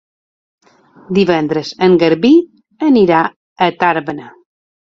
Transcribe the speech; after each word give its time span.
Divendres 1.17 1.75
en 1.89 1.99
Garbí 2.05 2.33
anirà 2.89 3.23
a 3.69 3.71
Tàrbena. 3.85 4.31